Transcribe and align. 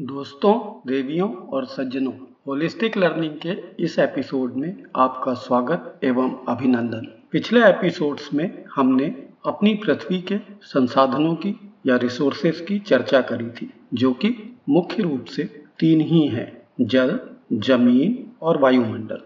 दोस्तों, 0.00 0.80
देवियों 0.86 1.34
और 1.34 1.64
सज्जनों 1.64 2.12
होलिस्टिक 2.46 2.96
लर्निंग 2.96 3.34
के 3.46 3.84
इस 3.84 3.98
एपिसोड 3.98 4.54
में 4.54 4.82
आपका 4.96 5.34
स्वागत 5.34 6.00
एवं 6.04 6.44
अभिनंदन। 6.48 7.06
पिछले 7.30 7.64
एपिसोड्स 7.64 8.34
में 8.34 8.64
हमने 8.74 9.28
अपनी 9.46 9.74
पृथ्वी 9.74 10.22
के 10.22 10.38
संसाधनों 10.62 11.34
की 11.34 11.72
या 11.86 11.96
रिसोर्सेस 11.96 12.60
की 12.60 12.78
चर्चा 12.78 13.20
करी 13.20 13.50
थी, 13.50 13.70
जो 13.94 14.12
कि 14.12 14.56
मुख्य 14.68 15.02
रूप 15.02 15.24
से 15.24 15.44
तीन 15.78 16.00
ही 16.00 16.26
हैं, 16.28 16.62
जल, 16.80 17.20
ज़मीन 17.52 18.32
और 18.42 18.60
वायुमंडल। 18.60 19.20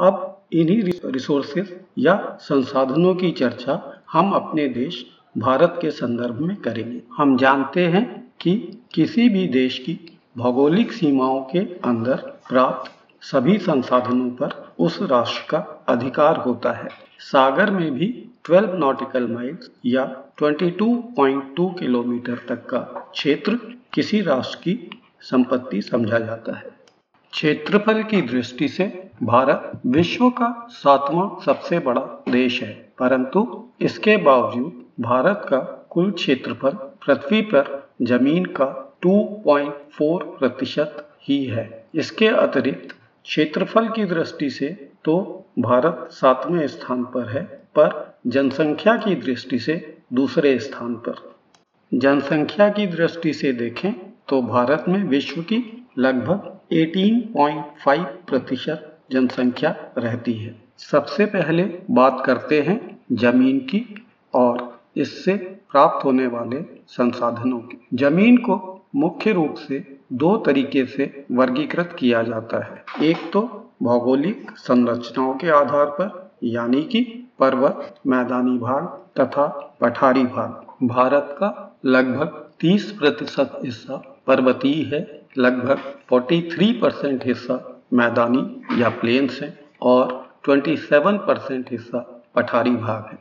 अब 0.00 0.42
इन्हीं 0.52 0.82
रिसोर्सेस 1.04 1.80
या 1.98 2.38
संसाधनों 2.40 3.14
की 3.14 3.30
चर्चा 3.30 4.02
हम 4.12 4.32
अपने 4.32 4.68
देश, 4.68 5.06
भारत 5.38 5.78
के 5.82 5.90
संदर्भ 5.90 6.40
में 6.40 6.56
करेंगे। 6.56 7.02
हम 7.16 7.36
जानते 7.36 7.86
हैं 7.86 8.25
कि 8.40 8.56
किसी 8.94 9.28
भी 9.28 9.46
देश 9.48 9.78
की 9.78 9.98
भौगोलिक 10.36 10.92
सीमाओं 10.92 11.40
के 11.42 11.58
अंदर 11.84 12.16
प्राप्त 12.48 12.90
सभी 13.22 13.58
संसाधनों 13.58 14.30
पर 14.30 14.74
उस 14.78 14.98
राष्ट्र 15.02 15.46
का 15.50 15.58
अधिकार 15.88 16.36
होता 16.36 16.72
है। 16.72 16.88
सागर 17.20 17.70
में 17.70 17.90
भी 17.92 18.06
12 18.50 18.74
नॉटिकल 18.74 19.26
माइल्स 19.26 19.70
या 19.86 20.04
22.2 20.42 21.68
किलोमीटर 21.78 22.40
तक 22.48 22.66
का 22.66 22.78
क्षेत्र 23.12 23.58
किसी 23.94 24.20
राष्ट्र 24.20 24.58
की 24.58 24.78
संपत्ति 25.20 25.82
समझा 25.82 26.18
जाता 26.18 26.56
है। 26.56 26.70
क्षेत्रफल 27.32 28.02
की 28.02 28.22
दृष्टि 28.22 28.68
से 28.68 29.10
भारत 29.22 29.80
विश्व 29.86 30.28
का 30.30 30.66
सातवां 30.70 31.28
सबसे 31.44 31.78
बड़ा 31.78 32.00
देश 32.28 32.62
है, 32.62 32.72
परंतु 32.98 33.64
इसके 33.80 34.16
बावजूद 34.16 34.84
भारत 35.00 35.46
का 35.48 35.58
कुल 35.90 36.10
क्षेत्रफल 36.10 36.70
पृथ्वी 37.06 37.40
पर 37.42 37.85
ज़मीन 38.00 38.44
का 38.56 38.66
2.4 39.02 40.24
प्रतिशत 40.38 41.08
ही 41.28 41.44
है। 41.44 41.84
इसके 41.94 42.28
अतिरिक्त 42.28 42.94
क्षेत्रफल 43.24 43.88
की 43.88 44.04
दृष्टि 44.04 44.50
से 44.50 44.68
तो 45.04 45.16
भारत 45.58 46.08
सातवें 46.12 46.66
स्थान 46.66 47.04
पर 47.04 47.28
है, 47.28 47.42
पर 47.42 48.18
जनसंख्या 48.26 48.96
की 48.96 49.14
दृष्टि 49.14 49.58
से 49.58 49.74
दूसरे 50.12 50.58
स्थान 50.58 50.94
पर। 50.98 51.14
जनसंख्या 51.92 52.68
की 52.68 52.86
दृष्टि 52.86 53.32
से 53.32 53.52
देखें 53.52 53.92
तो 54.28 54.40
भारत 54.42 54.84
में 54.88 55.02
विश्व 55.04 55.40
की 55.42 55.62
लगभग 55.98 56.52
18.5 56.72 58.04
प्रतिशत 58.28 58.92
जनसंख्या 59.12 59.74
रहती 59.98 60.32
है। 60.32 60.54
सबसे 60.80 61.26
पहले 61.26 61.62
बात 61.90 62.22
करते 62.26 62.60
हैं 62.62 62.78
ज़मीन 63.12 63.58
की 63.60 63.84
और 64.34 64.80
इससे 64.96 65.34
प्राप्त 65.76 66.04
होने 66.04 66.26
वाले 66.26 66.62
संसाधनों 66.88 67.58
की। 67.58 67.88
ज़मीन 67.94 68.36
को 68.36 68.84
मुख्य 68.96 69.32
रूप 69.32 69.54
से 69.54 69.98
दो 70.12 70.36
तरीके 70.36 70.86
से 70.86 71.26
वर्गीकृत 71.32 71.96
किया 71.98 72.22
जाता 72.22 72.64
है। 72.64 72.84
एक 73.02 73.16
तो 73.32 73.70
भौगोलिक 73.82 74.50
संरचनाओं 74.56 75.34
के 75.34 75.48
आधार 75.48 75.86
पर, 75.86 76.30
यानी 76.44 76.82
कि 76.82 77.28
पर्वत, 77.38 77.94
मैदानी 78.06 78.58
भाग 78.58 78.86
तथा 79.20 79.76
पठारी 79.80 80.24
भाग। 80.24 80.86
भारत 80.86 81.36
का 81.38 81.78
लगभग 81.84 82.50
30 82.60 82.90
प्रतिशत 82.92 83.60
हिस्सा 83.64 84.20
पर्वतीय 84.26 84.94
है, 84.94 85.22
लगभग 85.38 85.78
43 86.10 86.72
परसेंट 86.72 87.26
हिस्सा 87.26 87.82
मैदानी 87.92 88.62
या 88.82 88.88
प्लेन्स 88.88 89.42
है 89.42 89.58
और 89.82 90.30
27 90.46 91.18
परसेंट 91.18 91.70
हिस्सा 91.70 92.24
पठारी 92.34 92.70
भाग 92.70 93.08
है। 93.12 93.18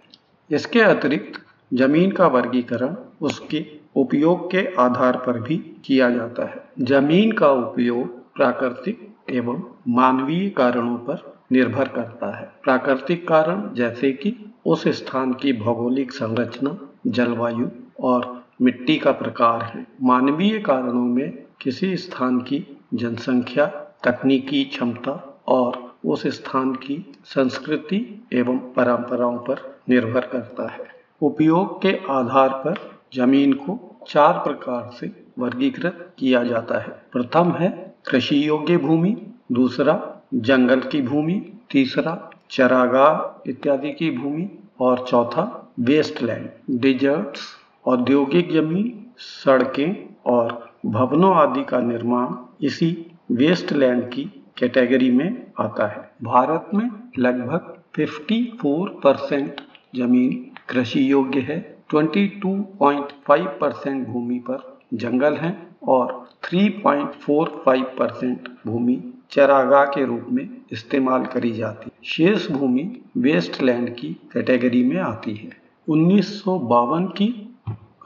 इसके 0.52 0.82
अतिरिक्त 0.82 1.45
ज़मीन 1.74 2.12
का 2.12 2.28
वर्गीकरण 2.28 2.96
उसके 3.22 3.66
उपयोग 3.96 4.52
के 4.52 4.76
आधार 4.76 5.18
पर 5.18 5.40
भी 5.40 5.58
किया 5.58 6.10
जाता 6.10 6.46
है। 6.46 6.86
ज़मीन 6.86 7.32
का 7.32 7.52
उपयोग 7.52 8.34
प्राकृतिक 8.34 9.16
एवं 9.30 9.62
मानवीय 9.88 10.50
कारणों 10.50 10.98
पर 10.98 11.36
निर्भर 11.52 11.88
करता 11.88 12.38
है। 12.38 12.52
प्राकृतिक 12.64 13.28
कारण 13.28 13.74
जैसे 13.74 14.12
कि 14.12 14.54
उस 14.66 14.88
स्थान 14.88 15.34
की 15.34 15.54
भौगोलिक 15.54 16.12
संरचना, 16.12 16.78
जलवायु 17.08 17.68
और 18.00 18.44
मिट्टी 18.62 18.98
का 18.98 19.12
प्रकार 19.12 19.62
है। 19.62 19.88
मानवीय 20.04 20.60
कारणों 20.60 21.06
में 21.06 21.44
किसी 21.62 21.98
स्थान 21.98 22.40
की 22.40 22.78
जनसंख्या, 22.94 23.66
तकनीकी 24.04 24.64
क्षमता 24.64 25.42
और 25.48 25.96
उस 26.06 26.28
स्थान 26.28 26.74
की 26.74 27.14
संस्कृति 27.26 28.28
एवं 28.34 28.58
परंपराओं 28.58 29.38
पर 29.38 29.80
निर्भर 29.90 30.22
करता 30.22 30.72
है। 30.72 30.95
उपयोग 31.22 31.82
के 31.82 31.98
आधार 32.10 32.50
पर 32.66 32.76
ज़मीन 33.16 33.54
को 33.54 33.80
चार 34.08 34.34
प्रकार 34.34 34.90
से 35.00 35.12
वर्गीकृत 35.40 36.16
किया 36.20 36.44
जाता 36.44 36.80
है। 36.80 37.02
प्रथम 37.12 37.52
है 37.52 37.70
कृषि 38.08 38.48
योग्य 38.48 38.78
भूमि, 38.78 39.16
दूसरा 39.52 40.24
जंगल 40.34 40.80
की 40.82 41.02
भूमि, 41.02 41.34
तीसरा 41.72 42.32
चरागाह 42.52 43.50
इत्यादि 43.50 43.92
की 43.92 44.10
भूमि 44.12 44.50
और 44.82 45.06
चौथा 45.10 45.74
वेस्टलैंड 45.80 46.50
डिजर्ट्स 46.80 47.42
औद्योगिक 47.86 48.52
ज़मीन, 48.52 49.06
सड़कें 49.18 50.10
और 50.26 50.72
भवनों 50.86 51.36
आदि 51.36 51.64
का 51.64 51.80
निर्माण 51.80 52.28
इसी 52.66 53.12
वेस्टलैंड 53.32 54.04
की 54.12 54.24
कैटेगरी 54.58 55.12
में 55.12 55.48
आता 55.60 55.88
है। 55.88 56.10
भारत 56.24 56.70
में 56.74 56.90
लगभग 57.20 57.74
54 57.96 58.90
परसेंट 59.04 59.62
ज़मीन 59.96 60.55
कृषि 60.70 61.12
योग्य 61.12 61.40
है। 61.40 61.60
22.5 61.94 63.48
परसेंट 63.60 64.08
भूमि 64.08 64.40
पर 64.40 64.78
जंगल 64.94 65.36
है 65.36 65.52
और 65.88 66.12
3.45 66.44 67.84
परसेंट 67.98 68.48
भूमि 68.68 69.02
चरागाह 69.32 69.86
के 69.86 70.06
रूप 70.06 70.26
में 70.32 70.48
इस्तेमाल 70.72 71.26
करी 71.26 71.52
जाती 71.52 71.86
है। 71.86 72.08
शेष 72.08 72.50
भूमि 72.52 72.84
वेस्टलैंड 73.18 73.90
की 73.96 74.10
कैटेगरी 74.34 74.84
में 74.84 74.98
आती 75.02 75.34
है। 75.36 75.50
उन्नीस 75.88 76.34
सौ 76.44 76.58
बावन 76.60 77.06
की 77.18 77.28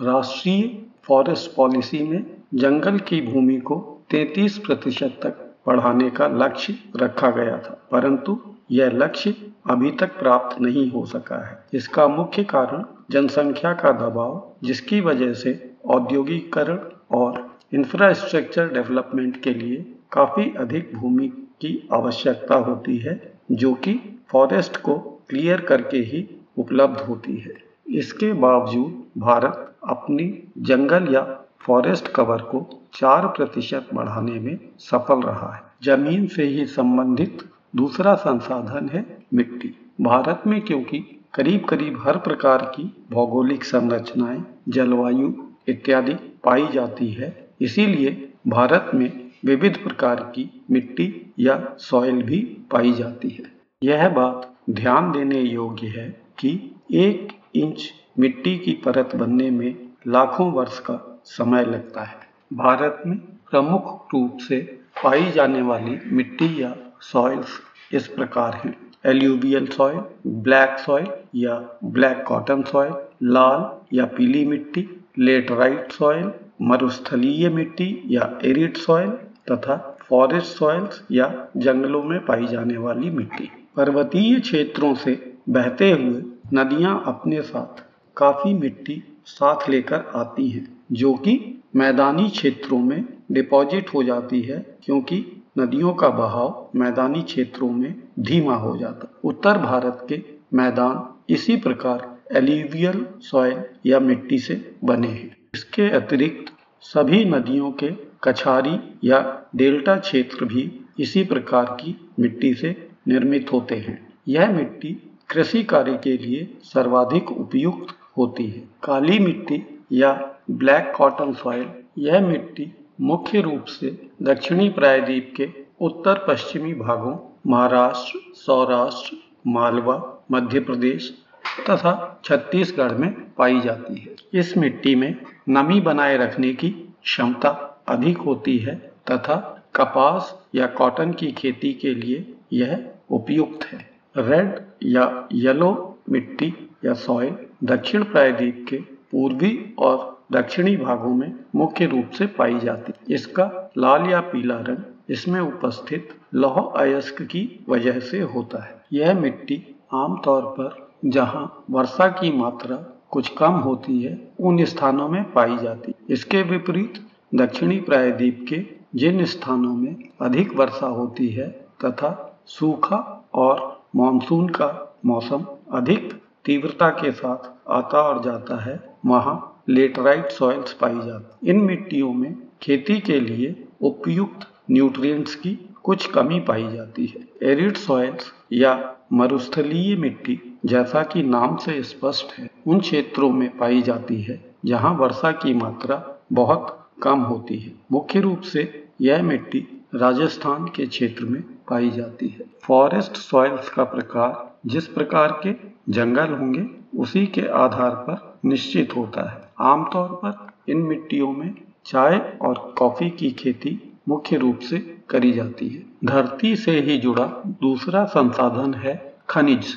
राष्ट्रीय 0.02 0.62
फॉरेस्ट 1.04 1.56
पॉलिसी 1.56 2.04
में 2.04 2.26
जंगल 2.56 2.98
की 3.00 3.22
भूमि 3.22 3.58
को 3.62 3.76
33 4.10 4.58
प्रतिशत 4.58 5.20
तक 5.24 5.46
बढ़ाने 5.68 6.10
का 6.10 6.28
लक्ष्य 6.28 6.78
रखा 6.96 7.30
गया 7.32 7.58
था, 7.58 7.88
परंतु 7.92 8.40
यह 8.72 8.92
लक्ष्य 8.94 9.36
अभी 9.70 9.92
तक 9.92 10.20
प्राप्त 10.20 10.62
नहीं 10.62 10.92
हो 10.92 11.06
सका 11.06 11.48
है। 11.48 11.66
इसका 11.74 12.08
मुख्य 12.08 12.44
कारण 12.44 12.84
जनसंख्या 13.12 13.74
का 13.74 13.92
दबाव, 13.92 14.56
जिसकी 14.64 15.02
वजह 15.02 15.34
से 15.34 15.72
औद्योगिकरण 15.86 16.80
और 17.12 17.58
इंफ्रास्ट्रक्चर 17.74 18.70
डेवलपमेंट 18.70 19.42
के 19.44 19.54
लिए 19.54 19.96
काफ़ी 20.12 20.54
अधिक 20.58 20.92
भूमि 20.96 21.28
की 21.28 21.90
आवश्यकता 21.94 22.56
होती 22.56 22.98
है, 22.98 23.34
जो 23.52 23.74
कि 23.74 24.20
फॉरेस्ट 24.32 24.78
को 24.78 24.98
क्लियर 25.30 25.62
करके 25.62 25.98
ही 25.98 26.28
उपलब्ध 26.58 27.00
होती 27.00 27.36
है। 27.38 27.56
इसके 27.90 28.34
बावजूद 28.34 29.04
भारत 29.18 29.76
अपनी 29.90 30.44
जंगल 30.58 31.14
या 31.14 31.46
फॉरेस्ट 31.60 32.08
कवर 32.08 32.42
को 32.42 32.70
चार 32.94 33.28
प्रतिशत 33.28 33.88
बढ़ाने 33.94 34.40
में 34.40 34.60
सफल 34.80 35.22
रहा 35.22 35.54
है। 35.56 35.62
ज़मीन 35.84 36.28
से 36.28 36.44
ही 36.44 36.66
संबंधित 36.66 37.50
दूसरा 37.76 38.16
संसाधन 38.16 38.90
है 38.90 39.19
मिट्टी। 39.34 39.76
भारत 40.02 40.44
में 40.48 40.62
क्योंकि 40.62 41.20
करीब 41.34 41.66
करीब 41.66 42.02
हर 42.08 42.18
प्रकार 42.18 42.72
की 42.76 43.06
भौगोलिक 43.12 43.64
संरचनाएँ, 43.64 44.44
जलवायु 44.70 45.34
इत्यादि 45.68 46.14
पाई 46.14 46.68
जाती 46.74 47.12
है, 47.12 47.50
इसीलिए 47.62 48.34
भारत 48.48 48.92
में 48.96 49.32
विविध 49.46 49.78
प्रकार 49.84 50.16
की 50.16 50.62
मिट्टी 50.72 51.34
या 51.40 51.76
सॉइल 51.78 52.24
भी 52.24 52.40
पाई 52.72 52.92
जाती 52.92 53.30
है। 53.30 53.52
यह 53.84 54.10
बात 54.10 54.56
ध्यान 54.70 55.12
देने 55.12 55.42
योग्य 55.42 55.88
है 55.88 56.10
कि 56.40 56.76
एक 56.94 57.28
इंच 57.56 57.94
मिट्टी 58.20 58.58
की 58.58 58.72
परत 58.72 59.16
बनने 59.16 59.52
में 59.52 59.76
लाखों 60.08 60.52
वर्ष 60.52 60.80
का 60.80 61.22
समय 61.26 61.66
लगता 61.66 62.04
है। 62.04 62.18
भारत 62.54 63.04
में 63.08 63.18
प्रमुख 63.52 64.08
रूप 64.14 64.38
से 64.38 64.80
पाई 65.04 65.32
जाने 65.32 65.62
वाली 65.62 66.00
मिट्टी 66.06 66.62
या 66.62 66.76
सॉइल्स 67.02 67.60
इस 67.94 68.08
प्रकार 68.08 68.54
हैं। 68.54 68.89
एल्यूवियल 69.04 69.66
सॉइल, 69.68 70.00
ब्लैक 70.28 70.80
सॉइल 70.80 71.08
या 71.36 71.56
ब्लैक 71.84 72.24
कॉटन 72.28 72.62
सॉइल, 72.64 72.94
लाल 73.24 73.98
या 73.98 74.06
पीली 74.18 74.46
मिट्टी 74.46 74.88
लेटराइट 75.20 75.92
सॉइल, 75.92 76.32
मरुस्थलीय 76.62 77.50
मिट्टी 77.50 78.04
या 78.08 78.40
एरिड 78.46 78.78
सॉइल 78.78 79.10
तथा 79.52 79.76
फॉरेस्ट 80.10 80.58
सॉइल्स 80.58 81.02
या 81.12 81.28
जंगलों 81.58 82.04
में 82.04 82.20
पाई 82.26 82.46
जाने 82.48 82.78
वाली 82.78 83.10
मिट्टी। 83.10 83.50
पर्वतीय 83.76 84.40
क्षेत्रों 84.40 84.94
से 84.96 85.18
बहते 85.50 85.92
हुए 85.92 86.22
नदियाँ 86.54 87.04
अपने 87.08 87.42
साथ 87.42 87.84
काफ़ी 88.18 88.54
मिट्टी 88.54 89.04
साथ 89.26 89.70
लेकर 89.70 90.12
आती 90.16 90.50
हैं, 90.50 90.68
जो 90.92 91.14
कि 91.14 91.62
मैदानी 91.76 92.30
क्षेत्रों 92.30 92.80
में 92.80 93.04
डिपॉजिट 93.32 93.94
हो 93.94 94.04
जाती 94.04 94.42
है, 94.42 94.58
क्योंकि 94.84 95.39
नदियों 95.58 95.94
का 95.94 96.10
बहाव 96.10 96.70
मैदानी 96.76 97.22
क्षेत्रों 97.22 97.70
में 97.72 98.04
धीमा 98.20 98.56
हो 98.56 98.78
जाता। 98.78 99.20
उत्तर 99.24 99.58
भारत 99.58 100.06
के 100.10 100.22
मैदान 100.54 101.34
इसी 101.34 101.56
प्रकार 101.58 102.18
एलिवियल 102.38 103.06
सॉइल 103.20 103.64
या 103.86 104.00
मिट्टी 104.00 104.40
से 104.40 104.76
बने 104.84 105.08
हैं। 105.08 105.38
इसके 105.54 105.90
अतिरिक्त 105.90 106.54
सभी 106.82 107.26
नदियों 107.26 107.72
के 107.72 107.92
कछारी 108.24 108.80
या 109.04 109.20
डेल्टा 109.56 109.96
क्षेत्र 109.96 110.46
भी 110.46 110.72
इसी 111.00 111.24
प्रकार 111.24 111.66
की 111.66 111.96
मिट्टी 112.20 112.54
से 112.54 112.76
निर्मित 113.08 113.54
होते 113.54 113.76
हैं। 113.76 114.14
यह 114.28 114.52
मिट्टी 114.52 114.94
कृषि 115.30 115.64
कार्य 115.64 116.00
के 116.04 116.18
लिए 116.18 116.58
सर्वाधिक 116.64 117.32
उपयुक्त 117.32 117.96
होती 118.18 118.46
है। 118.48 118.60
काली 118.84 119.20
मिट्टी 119.20 119.86
या 119.92 120.36
ब्लैक 120.52 120.94
कॉटन 120.98 121.34
सॉइल, 121.34 121.68
यह 121.98 122.28
मिट्टी 122.28 122.72
मुख्य 123.02 123.42
रूप 123.42 123.66
से 123.66 124.10
दक्षिणी 124.22 124.70
प्रायद्वीप 124.70 125.34
के 125.38 125.50
उत्तर 125.82 126.26
पश्चिमी 126.28 126.74
भागों, 126.74 127.18
महाराष्ट्र, 127.48 128.20
सौराष्ट्र, 128.34 129.18
मालवा, 129.48 130.24
मध्य 130.32 130.60
प्रदेश 130.60 131.26
तथा 131.70 132.22
छत्तीसगढ़ 132.26 132.92
में 132.92 133.12
पाई 133.38 133.60
जाती 133.60 133.96
है। 133.96 134.40
इस 134.40 134.58
मिट्टी 134.58 134.96
में 134.96 135.16
नमी 135.50 135.82
बनाए 135.82 136.18
रखने 136.18 136.54
की 136.54 136.70
क्षमता 136.70 137.50
अधिक 137.88 138.18
होती 138.18 138.58
है 138.58 138.76
तथा 139.12 139.66
कपास 139.76 140.48
या 140.56 140.68
कॉटन 140.68 141.12
की 141.12 141.32
खेती 141.32 141.74
के 141.74 141.96
लिए 141.96 142.34
यह 142.54 142.90
उपयुक्त 143.12 143.66
है। 143.66 143.90
रेड 144.18 144.60
या 144.84 145.28
येलो 145.34 146.00
मिट्टी 146.10 146.70
या 146.86 146.94
सॉइल 146.94 147.36
दक्षिण 147.64 148.04
प्रायद्वीप 148.04 148.66
के 148.70 148.78
पूर्वी 148.78 149.76
और 149.80 150.19
दक्षिणी 150.30 150.76
भागों 150.78 151.14
में 151.16 151.34
मुख्य 151.56 151.86
रूप 151.86 152.10
से 152.10 152.26
पाई 152.28 152.60
जाती 152.60 152.94
इसका 153.14 153.72
लाल 153.78 154.10
या 154.10 154.20
पीला 154.22 154.56
रंग 154.60 155.12
इसमें 155.12 155.40
उपस्थित 155.42 156.10
लौह 156.34 156.60
अयस्क 156.78 157.22
की 157.22 157.44
वजह 157.70 158.00
से 158.00 158.20
होता 158.34 158.64
है। 158.64 158.76
यह 158.94 159.14
मिट्टी 159.14 159.64
आमतौर 159.94 160.44
पर 160.60 160.88
जहाँ 161.06 161.64
वर्षा 161.72 162.08
की 162.10 162.32
मात्रा 162.32 162.76
कुछ 163.12 163.30
कम 163.38 163.54
होती 163.60 164.02
है, 164.02 164.18
उन 164.40 164.64
स्थानों 164.66 165.08
में 165.10 165.24
पाई 165.32 165.58
जाती 165.58 165.94
इसके 166.10 166.42
विपरीत 166.44 167.00
दक्षिणी 167.36 167.80
प्रायद्वीप 167.80 168.46
के 168.50 168.64
जिन 168.96 169.26
स्थानों 169.26 169.74
में 169.74 169.96
अधिक 170.22 170.56
वर्षा 170.56 170.88
होती 170.88 171.28
है 171.30 171.48
तथा 171.86 172.12
सूखा 172.48 172.98
और 173.36 173.60
मानसून 173.96 174.48
का 174.50 174.68
मौसम 175.06 175.46
अधिक 175.74 176.14
तीव्रता 176.46 176.90
के 176.92 177.12
साथ 177.12 177.50
आता 177.72 178.02
और 178.02 178.24
जाता 178.24 178.64
है, 178.64 178.80
वहाँ 179.06 179.49
लेटराइट 179.70 180.30
सॉइल्स 180.30 180.74
पाई 180.74 180.96
जाती। 180.96 181.50
इन 181.50 181.62
मिट्टियों 181.62 182.14
में 182.14 182.36
खेती 182.62 183.00
के 183.00 183.20
लिए 183.20 183.64
उपयुक्त 183.82 184.48
न्यूट्रिएंट्स 184.72 185.36
की 185.36 185.70
कुछ 185.84 186.08
कमी 186.12 186.40
पाई 186.40 186.72
जाती 186.72 187.06
है। 187.06 187.50
एरिड 187.52 187.78
सॉइल्स 187.78 188.34
या 188.54 188.96
मरुस्थलीय 189.14 189.96
मिट्टी, 189.96 190.60
जैसा 190.66 191.04
कि 191.04 191.24
नाम 191.24 191.58
से 191.58 191.84
स्पष्ट 191.84 192.40
है, 192.40 192.52
उन 192.68 192.80
क्षेत्रों 192.80 193.30
में 193.30 193.58
पाई 193.58 193.82
जाती 193.82 194.22
है, 194.22 194.56
जहाँ 194.66 194.94
वर्षा 194.94 195.32
की 195.32 195.54
मात्रा 195.54 196.20
बहुत 196.34 196.90
कम 197.04 197.20
होती 197.20 197.60
है। 197.60 197.72
मुख्य 197.92 198.20
रूप 198.20 198.42
से 198.42 198.86
यह 199.02 199.24
मिट्टी 199.24 199.86
राजस्थान 199.96 200.66
के 200.66 200.86
क्षेत्र 200.86 201.26
में 201.26 201.42
पाई 201.42 201.90
जाती 201.90 202.28
है। 202.28 202.46
फॉरेस्ट 202.64 203.14
सॉइल्स 203.14 203.70
का 203.70 203.84
प्रकार 203.84 204.58
जिस 204.66 204.88
प्रकार 204.88 205.42
के 205.44 205.54
जंगल 205.90 206.28
होंगे, 206.28 206.68
उसी 206.98 207.26
के 207.26 207.42
आधार 207.42 207.92
पर 207.92 208.40
निश्चित 208.46 208.96
होता 208.96 209.30
है। 209.30 209.49
आमतौर 209.62 210.08
पर 210.10 210.48
इन 210.72 210.78
मिट्टियों 210.78 211.32
में 211.32 211.56
चाय 211.86 212.38
और 212.42 212.76
कॉफ़ी 212.78 213.10
की 213.10 213.32
खेती 213.32 213.94
मुख्य 214.10 214.38
रूप 214.38 214.60
से 214.60 214.98
करी 215.10 215.32
जाती 215.32 215.68
है। 215.68 215.84
धरती 216.06 216.56
से 216.56 216.80
ही 216.80 216.98
जुड़ा 216.98 217.26
दूसरा 217.48 218.06
संसाधन 218.06 218.74
है 218.74 219.16
खनिज। 219.30 219.76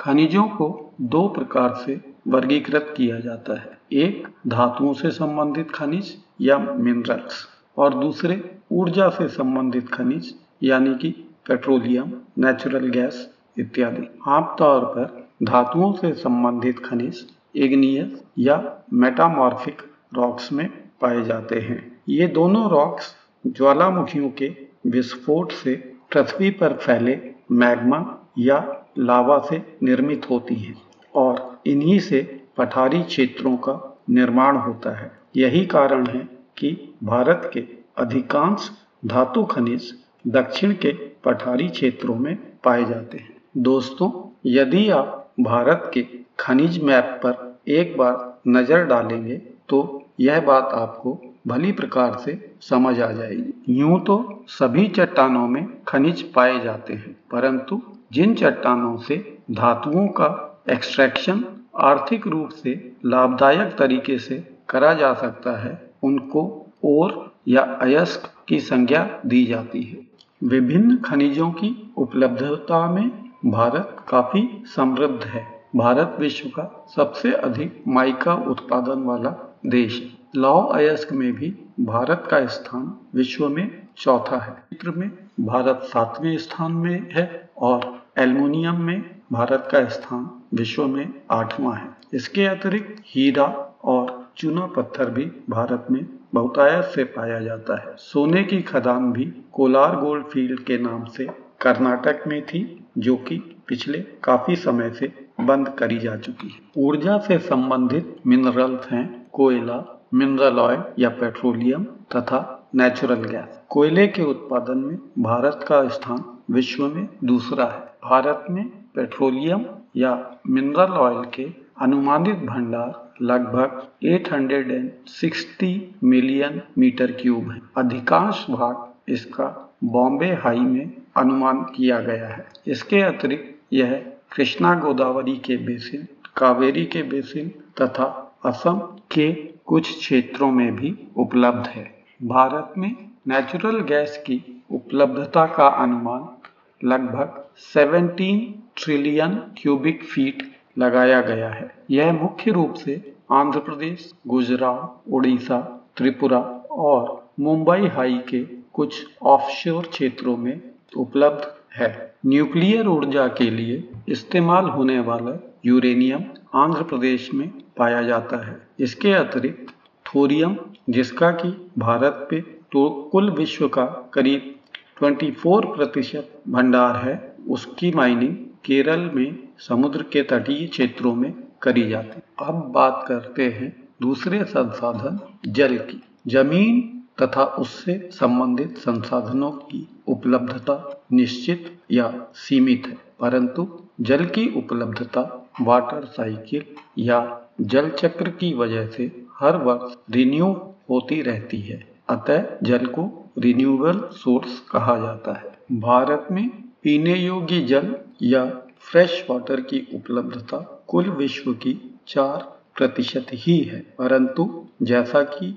खनिजों 0.00 0.44
को 0.44 0.94
दो 1.00 1.28
प्रकार 1.28 1.74
से 1.74 2.00
वर्गीकृत 2.28 2.94
किया 2.96 3.20
जाता 3.20 3.60
है। 3.60 3.78
एक, 3.92 4.28
धातुओं 4.48 4.92
से 4.92 5.10
संबंधित 5.10 5.70
खनिज 5.70 6.18
या 6.40 6.58
मिनरल्स 6.58 7.48
और 7.78 7.94
दूसरे, 7.94 8.58
ऊर्जा 8.72 9.08
से 9.08 9.28
संबंधित 9.28 9.88
खनिज, 9.88 10.34
यानी 10.62 10.94
कि 10.94 11.10
पेट्रोलियम 11.48 12.12
नेचुरल 12.38 12.88
गैस 12.88 13.34
इत्यादि। 13.58 14.18
आमतौर 14.28 14.84
पर 14.84 15.28
धातुओं 15.42 15.92
से 15.92 16.12
संबंधित 16.12 16.78
खनिज 16.78 17.26
इग्नियस 17.56 18.22
या 18.38 18.84
मेटामॉर्फिक 18.92 19.82
रॉक्स 20.14 20.52
में 20.52 20.68
पाए 21.00 21.22
जाते 21.22 21.60
हैं। 21.60 22.00
ये 22.08 22.26
दोनों 22.26 22.70
रॉक्स 22.70 23.16
ज्वालामुखियों 23.46 24.30
के 24.30 24.56
विस्फोट 24.86 25.52
से 25.52 25.74
पृथ्वी 26.12 26.50
पर 26.50 26.72
फैले 26.72 27.30
मैग्मा 27.52 28.28
या 28.38 28.86
लावा 28.98 29.38
से 29.38 29.76
निर्मित 29.82 30.30
होती 30.30 30.54
हैं 30.54 30.82
और 31.14 31.60
इन्हीं 31.66 31.98
से 32.00 32.40
पठारी 32.56 33.02
क्षेत्रों 33.02 33.56
का 33.56 33.98
निर्माण 34.10 34.56
होता 34.56 34.98
है। 34.98 35.18
यही 35.36 35.66
कारण 35.66 36.06
है 36.06 36.28
कि 36.56 36.94
भारत 37.04 37.50
के 37.54 37.64
अधिकांश 37.98 38.70
धातु 39.06 39.44
खनिज 39.44 39.98
दक्षिण 40.26 40.72
के 40.72 40.92
पठारी 40.92 41.68
क्षेत्रों 41.68 42.14
में 42.14 42.36
पाए 42.64 42.84
जाते 42.84 43.18
हैं। 43.18 43.36
दोस्तों, 43.56 44.38
यदि 44.46 44.90
आप 44.90 45.32
भारत 45.40 45.90
के 45.94 46.19
खनिज 46.40 46.82
मैप 46.82 47.20
पर 47.24 47.70
एक 47.70 47.96
बार 47.98 48.40
नज़र 48.48 48.84
डालेंगे 48.84 49.36
तो 49.68 49.80
यह 50.20 50.40
बात 50.40 50.72
आपको 50.74 51.18
भली 51.46 51.72
प्रकार 51.72 52.16
से 52.18 52.38
समझ 52.60 52.98
आ 53.00 53.10
जाएगी। 53.12 53.78
यूँ 53.78 54.00
तो 54.04 54.44
सभी 54.48 54.86
चट्टानों 54.88 55.46
में 55.48 55.66
खनिज 55.88 56.22
पाए 56.32 56.58
जाते 56.60 56.92
हैं, 56.92 57.16
परंतु 57.30 57.80
जिन 58.12 58.34
चट्टानों 58.34 58.96
से 58.98 59.16
धातुओं 59.50 60.06
का 60.10 60.28
एक्सट्रैक्शन 60.70 61.44
आर्थिक 61.80 62.26
रूप 62.26 62.48
से 62.54 62.74
लाभदायक 63.06 63.74
तरीके 63.78 64.18
से 64.18 64.42
करा 64.68 64.92
जा 64.94 65.12
सकता 65.14 65.58
है, 65.58 65.78
उनको 66.02 66.42
और 66.84 67.32
या 67.48 67.62
अयस्क 67.82 68.30
की 68.48 68.60
संज्ञा 68.60 69.08
दी 69.26 69.44
जाती 69.44 69.82
है। 69.82 69.98
विभिन्न 70.42 70.96
खनिजों 70.96 71.50
की 71.52 71.92
उपलब्धता 71.96 72.86
में 72.90 73.08
भारत 73.46 73.96
काफ़ी 74.08 74.48
समृद्ध 74.76 75.22
है। 75.24 75.46
भारत 75.76 76.16
विश्व 76.20 76.48
का 76.48 76.86
सबसे 76.96 77.32
अधिक 77.32 77.82
माइका 77.88 78.34
उत्पादन 78.50 79.02
वाला 79.02 79.30
देश 79.66 80.00
है 80.00 80.40
लौह 80.40 80.74
अयस्क 80.76 81.12
में 81.12 81.32
भी 81.32 81.52
भारत 81.80 82.28
का 82.30 82.44
स्थान 82.46 82.92
विश्व 83.14 83.48
में 83.48 83.82
चौथा 83.96 84.38
है। 84.38 84.52
चित्र 84.70 84.90
में 84.90 85.10
भारत 85.40 85.80
सातवें 85.84 86.36
स्थान 86.38 86.72
में 86.72 87.10
है 87.12 87.50
और 87.58 88.04
एल्युमिनियम 88.18 88.80
में 88.80 89.10
भारत 89.32 89.68
का 89.72 89.84
स्थान 89.88 90.28
विश्व 90.54 90.86
में 90.86 91.06
आठवां 91.30 91.76
है। 91.76 91.88
इसके 92.14 92.46
अतिरिक्त 92.46 93.02
हीरा 93.06 93.44
और 93.84 94.28
चूना 94.36 94.66
पत्थर 94.66 95.10
भी 95.10 95.24
भारत 95.50 95.86
में 95.90 96.04
बहुतायत 96.34 96.84
से 96.84 97.04
पाया 97.04 97.40
जाता 97.40 97.80
है। 97.80 97.94
सोने 97.98 98.42
की 98.44 98.60
खदान 98.62 99.12
भी 99.12 99.24
कोलार 99.52 99.96
गोल्ड 99.96 100.26
फ़ील्ड 100.26 100.60
के 100.60 100.78
नाम 100.78 101.04
से 101.04 101.26
कर्नाटक 101.60 102.24
में 102.26 102.42
थी, 102.46 102.84
जो 102.98 103.16
कि 103.16 103.38
पिछले 103.68 103.98
काफ़ी 104.24 104.56
समय 104.56 104.90
से 104.90 105.12
बंद 105.46 105.68
करी 105.68 105.98
जा 105.98 106.16
चुकी 106.16 106.48
है। 106.48 106.60
ऊर्जा 106.76 107.18
से 107.18 107.38
संबंधित 107.38 108.16
मिनरल्स 108.26 108.88
हैं 108.88 109.04
कोयला 109.32 110.06
मिनरल 110.14 110.58
ऑयल 110.58 110.82
या 110.98 111.08
पेट्रोलियम 111.08 111.84
तथा 111.84 112.68
नेचुरल 112.74 113.24
गैस 113.24 113.60
कोयले 113.68 114.06
के 114.06 114.22
उत्पादन 114.22 114.78
में 114.78 114.98
भारत 115.18 115.64
का 115.68 115.88
स्थान 115.88 116.24
विश्व 116.50 116.86
में 116.86 117.08
दूसरा 117.24 117.64
है। 117.64 118.10
भारत 118.10 118.44
में 118.50 118.64
पेट्रोलियम 118.94 119.64
या 119.96 120.38
मिनरल 120.48 120.92
ऑयल 120.98 121.24
के 121.34 121.48
अनुमानित 121.80 122.36
भंडार 122.36 123.08
लगभग 123.22 123.82
860 124.04 125.80
मिलियन 126.04 126.60
मीटर 126.78 127.12
क्यूब 127.12 127.50
है। 127.50 127.60
अधिकांश 127.76 128.46
भाग 128.50 129.10
इसका 129.10 129.72
बॉम्बे 129.84 130.32
हाई 130.34 130.60
में 130.60 130.90
अनुमान 131.16 131.62
किया 131.76 132.00
गया 132.00 132.28
है। 132.28 132.46
इसके 132.66 133.00
अतिरिक्त 133.00 133.58
यह 133.72 134.09
कृष्णा 134.32 134.74
गोदावरी 134.74 135.36
के 135.36 135.56
बेसिन, 135.56 136.06
कावेरी 136.36 136.84
के 136.84 137.02
बेसिन 137.02 137.48
तथा 137.48 138.36
असम 138.44 138.78
के 139.12 139.32
कुछ 139.66 139.98
क्षेत्रों 139.98 140.50
में 140.52 140.76
भी 140.76 141.08
उपलब्ध 141.16 141.66
है। 141.66 142.04
भारत 142.22 142.74
में 142.78 142.96
नेचुरल 143.28 143.80
गैस 143.80 144.16
की 144.26 144.62
उपलब्धता 144.72 145.46
का 145.46 145.66
अनुमान 145.66 146.48
लगभग 146.88 147.44
17 147.74 148.40
ट्रिलियन 148.76 149.34
क्यूबिक 149.34 150.04
फीट 150.04 150.42
लगाया 150.78 151.20
गया 151.20 151.50
है। 151.50 151.74
यह 151.90 152.12
मुख्य 152.12 152.50
रूप 152.50 152.74
से 152.74 153.14
आंध्र 153.32 153.58
प्रदेश, 153.58 154.14
गुजरात, 154.26 155.00
उड़ीसा, 155.10 155.90
त्रिपुरा 155.96 156.40
और 156.70 157.28
मुंबई 157.40 157.86
हाई 157.86 158.18
के 158.18 158.44
कुछ 158.72 159.06
ऑफशोर 159.22 159.86
क्षेत्रों 159.86 160.36
में 160.36 160.60
उपलब्ध 160.96 161.54
है। 161.76 162.14
न्यूक्लियर 162.26 162.86
ऊर्जा 162.86 163.28
के 163.28 163.50
लिए 163.50 163.89
इस्तेमाल 164.10 164.64
होने 164.66 164.98
वाला 165.00 165.32
यूरेनियम 165.66 166.22
आंध्र 166.54 166.82
प्रदेश 166.82 167.28
में 167.34 167.48
पाया 167.76 168.02
जाता 168.02 168.36
है। 168.46 168.56
इसके 168.80 169.12
अतिरिक्त 169.12 169.72
थोरियम, 170.06 170.56
जिसका 170.90 171.30
कि 171.32 171.48
भारत 171.78 172.26
पे 172.30 172.40
तो 172.72 172.88
कुल 173.12 173.30
विश्व 173.30 173.66
का 173.68 173.84
करीब 174.14 174.54
24 175.00 175.64
प्रतिशत 175.66 176.42
भंडार 176.48 176.96
है, 176.96 177.14
उसकी 177.48 177.90
माइनिंग 177.92 178.34
केरल 178.64 179.10
में 179.14 179.38
समुद्र 179.58 180.02
के 180.02 180.22
तटीय 180.22 180.66
क्षेत्रों 180.66 181.14
में 181.14 181.32
करी 181.62 181.88
जाती 181.88 182.22
अब 182.40 182.62
बात 182.74 183.04
करते 183.08 183.48
हैं 183.50 183.72
दूसरे 184.02 184.42
संसाधन 184.44 185.18
जल 185.48 185.76
की। 185.80 186.02
ज़मीन 186.26 186.80
तथा 187.22 187.44
उससे 187.58 187.98
संबंधित 188.12 188.78
संसाधनों 188.78 189.50
की 189.52 189.86
उपलब्धता 190.08 191.04
निश्चित 191.12 191.70
या 191.92 192.12
सीमित 192.36 192.86
है, 192.86 192.96
परंतु 193.20 193.68
जल 194.02 194.24
की 194.24 194.48
उपलब्धता 194.56 195.48
वाटर 195.62 196.04
साइकिल 196.04 196.62
या 196.98 197.48
जल 197.60 197.90
चक्र 197.90 198.30
की 198.30 198.54
वजह 198.54 198.86
से 198.86 199.24
हर 199.40 199.56
वर्ष 199.56 199.96
रिन्यू 200.10 200.46
होती 200.90 201.22
रहती 201.22 201.60
है। 201.60 201.88
अतः 202.08 202.44
जल 202.62 202.86
को 202.86 203.32
रिन्यूएबल 203.38 204.08
सोर्स 204.12 204.60
कहा 204.60 204.96
जाता 204.98 205.32
है। 205.32 205.80
भारत 205.80 206.28
में 206.32 206.48
पीने 206.82 207.14
योग्य 207.14 207.60
जल 207.60 207.96
या 208.22 208.62
फ्रेश 208.78 209.26
वाटर 209.30 209.60
की 209.60 209.88
उपलब्धता 209.94 210.84
कुल 210.86 211.10
विश्व 211.10 211.52
की 211.52 211.94
चार 212.08 212.58
प्रतिशत 212.76 213.26
ही 213.32 213.58
है। 213.58 213.80
परंतु 213.98 214.66
जैसा 214.82 215.22
कि 215.22 215.50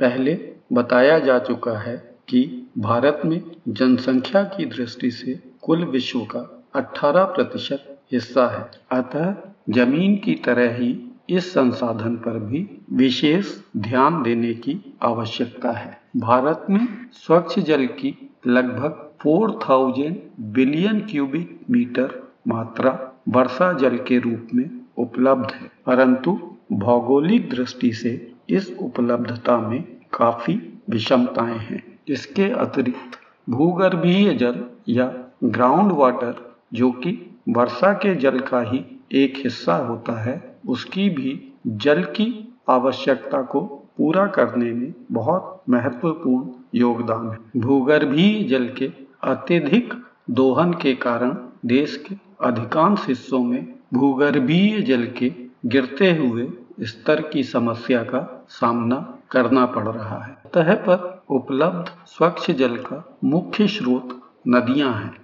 पहले 0.00 0.52
बताया 0.72 1.18
जा 1.18 1.38
चुका 1.38 1.78
है 1.78 2.16
कि 2.28 2.68
भारत 2.78 3.22
में 3.24 3.42
जनसंख्या 3.68 4.42
की 4.42 4.64
दृष्टि 4.64 5.10
से 5.10 5.40
कुल 5.62 5.84
विश्व 5.84 6.20
का 6.20 6.57
18 6.78 7.24
प्रतिशत 7.24 7.98
हिस्सा 8.12 8.46
है। 8.48 8.70
अतः 9.00 9.34
ज़मीन 9.70 10.16
की 10.16 10.34
तरह 10.34 10.74
ही 10.76 11.04
इस 11.30 11.52
संसाधन 11.52 12.16
पर 12.16 12.38
भी 12.38 12.78
विशेष 12.92 13.46
ध्यान 13.76 14.22
देने 14.22 14.54
की 14.54 14.94
आवश्यकता 15.02 15.70
है। 15.70 16.00
भारत 16.16 16.66
में 16.70 16.88
स्वच्छ 17.12 17.58
जल 17.58 17.86
की 17.86 18.30
लगभग 18.46 19.10
4000 19.26 20.14
बिलियन 20.40 21.00
क्यूबिक 21.00 21.60
मीटर 21.70 22.32
मात्रा 22.48 23.12
वर्षा 23.28 23.72
जल 23.72 23.96
के 23.96 24.18
रूप 24.18 24.48
में 24.54 24.70
उपलब्ध 24.98 25.50
है। 25.54 25.70
परंतु 25.86 26.38
भौगोलिक 26.72 27.50
दृष्टि 27.50 27.92
से 27.92 28.32
इस 28.48 28.76
उपलब्धता 28.80 29.58
में 29.58 29.82
काफ़ी 30.12 30.80
विषमताएँ 30.90 31.58
हैं। 31.58 31.98
इसके 32.08 32.50
अतिरिक्त 32.50 33.18
भूगर्भीय 33.50 34.34
जल 34.34 34.64
या 34.88 35.14
ग्राउंड 35.44 35.92
वाटर 35.92 36.47
जो 36.72 36.90
कि 36.90 37.40
वर्षा 37.48 37.92
के 37.92 38.14
जल 38.14 38.38
का 38.40 38.60
ही 38.60 38.84
एक 39.12 39.34
हिस्सा 39.36 39.74
होता 39.74 40.22
है, 40.22 40.58
उसकी 40.68 41.08
भी 41.10 41.52
जल 41.66 42.02
की 42.02 42.56
आवश्यकता 42.68 43.42
को 43.42 43.60
पूरा 43.98 44.26
करने 44.26 44.72
में 44.72 44.94
बहुत 45.12 45.62
महत्वपूर्ण 45.68 46.48
योगदान 46.74 47.30
है। 47.30 47.60
भूगर्भीय 47.60 48.42
जल 48.44 48.68
के 48.68 48.90
अत्यधिक 49.22 49.94
दोहन 50.30 50.72
के 50.72 50.94
कारण 50.94 51.36
देश 51.66 52.04
के 52.08 52.16
अधिकांश 52.44 53.04
हिस्सों 53.08 53.44
में 53.44 53.74
भूगर्भीय 53.94 54.80
जल 54.80 55.06
के 55.06 55.32
गिरते 55.66 56.10
हुए 56.16 56.48
स्तर 56.80 57.20
की 57.20 57.42
समस्या 57.42 58.02
का 58.02 58.46
सामना 58.48 59.18
करना 59.30 59.66
पड़ 59.66 59.88
रहा 59.88 60.24
है। 60.24 60.36
तह 60.54 60.74
पर 60.74 61.22
उपलब्ध 61.30 61.90
स्वच्छ 62.06 62.50
जल 62.50 62.76
का 62.76 63.18
मुख्य 63.24 63.66
स्रोत 63.68 64.20
नदियाँ 64.48 64.92
हैं। 64.94 65.16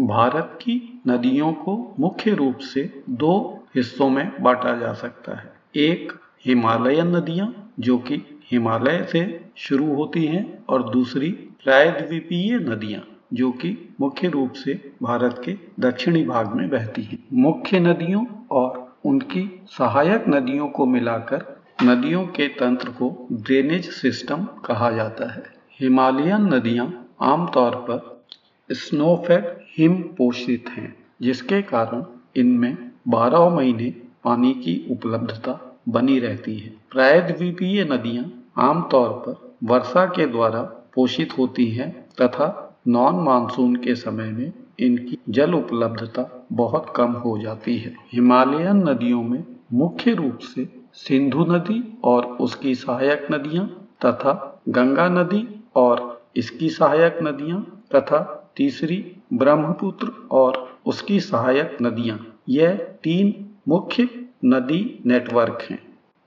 भारत 0.00 0.58
की 0.62 1.02
नदियों 1.08 1.52
को 1.52 1.94
मुख्य 2.00 2.30
रूप 2.30 2.58
से 2.58 3.02
दो 3.10 3.64
हिस्सों 3.76 4.10
में 4.10 4.42
बांटा 4.42 4.78
जा 4.78 4.92
सकता 4.92 5.36
है। 5.36 5.52
एक 5.76 6.12
हिमालयन 6.46 7.16
नदियाँ, 7.16 7.72
जो 7.80 7.98
कि 7.98 8.40
हिमालय 8.50 9.06
से 9.12 9.44
शुरू 9.56 9.94
होती 9.94 10.26
हैं, 10.26 10.64
और 10.68 10.90
दूसरी 10.90 11.30
प्रायद्वीपीय 11.30 12.58
नदियाँ, 12.58 13.02
जो 13.32 13.50
कि 13.50 13.94
मुख्य 14.00 14.28
रूप 14.28 14.52
से 14.52 14.92
भारत 15.02 15.42
के 15.44 15.56
दक्षिणी 15.80 16.24
भाग 16.24 16.54
में 16.54 16.70
बहती 16.70 17.02
हैं। 17.02 17.24
मुख्य 17.32 17.80
नदियों 17.80 18.26
और 18.50 18.96
उनकी 19.04 19.62
सहायक 19.66 20.24
नदियों 20.28 20.68
को 20.68 20.86
मिलाकर 20.86 21.62
नदियों 21.82 22.26
के 22.26 22.48
तंत्र 22.48 22.88
को 22.88 23.28
ड्रेनेज 23.32 23.90
सिस्टम 23.90 24.36
कहा 24.36 24.90
जाता 24.90 25.32
है। 25.32 25.42
हिमालयन 25.80 26.54
नदियाँ 26.54 27.08
आमतौर 27.22 27.74
पर 27.74 28.11
स्नोफेड 28.72 29.44
हिम 29.78 29.94
पोषित 30.18 30.68
हैं, 30.68 30.94
जिसके 31.22 31.60
कारण 31.62 32.04
इनमें 32.36 32.76
12 33.08 33.48
महीने 33.48 33.90
पानी 34.24 34.52
की 34.54 34.74
उपलब्धता 34.90 35.58
बनी 35.88 36.18
रहती 36.18 36.56
है। 36.58 36.72
प्रायद्वीपीय 36.90 37.84
नदियाँ 37.84 38.24
आमतौर 38.58 39.08
पर 39.26 39.56
वर्षा 39.64 40.04
के 40.06 40.26
द्वारा 40.26 40.62
पोषित 40.94 41.38
होती 41.38 41.70
हैं 41.70 41.90
तथा 42.20 42.48
नॉन 42.88 43.14
मानसून 43.14 43.76
के 43.76 43.94
समय 43.94 44.30
में 44.30 44.52
इनकी 44.80 45.18
जल 45.28 45.54
उपलब्धता 45.54 46.46
बहुत 46.52 46.92
कम 46.96 47.12
हो 47.14 47.38
जाती 47.38 47.76
है। 47.78 47.94
हिमालयन 48.12 48.88
नदियों 48.88 49.22
में 49.22 49.44
मुख्य 49.72 50.14
रूप 50.14 50.38
से 50.38 50.68
सिंधु 50.94 51.44
नदी 51.44 51.82
और 52.04 52.24
उसकी 52.40 52.74
सहायक 52.74 53.26
नदियाँ 53.32 53.66
तथा 54.06 54.62
गंगा 54.68 55.08
नदी 55.08 55.46
और 55.76 56.22
इसकी 56.36 56.68
सहायक 56.68 57.18
नदियाँ 57.22 57.60
तथा 57.94 58.41
तीसरी 58.56 59.04
ब्रह्मपुत्र 59.32 60.12
और 60.30 60.68
उसकी 60.86 61.20
सहायक 61.20 61.76
नदियाँ। 61.82 62.18
यह 62.48 62.74
तीन 63.02 63.34
मुख्य 63.68 64.08
नदी 64.44 65.02
नेटवर्क 65.06 65.66
हैं। 65.70 65.78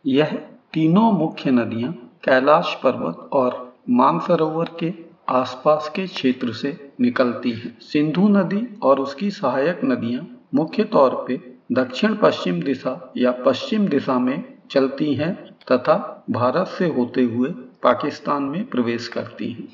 यह 0.05 0.33
तीनों 0.73 1.11
मुख्य 1.11 1.51
नदियाँ 1.51 1.91
कैलाश 2.23 2.73
पर्वत 2.83 3.29
और 3.33 3.73
मानसरोवर 3.89 4.69
के 4.79 4.93
आसपास 5.29 5.91
के 5.95 6.05
क्षेत्र 6.07 6.53
से 6.53 6.77
निकलती 7.01 7.51
हैं। 7.51 7.77
सिंधु 7.81 8.27
नदी 8.27 8.67
और 8.83 8.99
उसकी 8.99 9.29
सहायक 9.31 9.81
नदियाँ 9.85 10.27
मुख्य 10.55 10.83
तौर 10.83 11.25
पे 11.27 11.39
दक्षिण 11.71 12.15
पश्चिम 12.15 12.61
दिशा 12.61 13.13
या 13.17 13.31
पश्चिम 13.45 13.87
दिशा 13.87 14.19
में 14.19 14.43
चलती 14.71 15.13
हैं 15.13 15.33
तथा 15.71 16.25
भारत 16.29 16.67
से 16.67 16.87
होते 16.87 17.23
हुए 17.23 17.49
पाकिस्तान 17.83 18.43
में 18.43 18.65
प्रवेश 18.65 19.07
करती 19.07 19.51
हैं। 19.51 19.67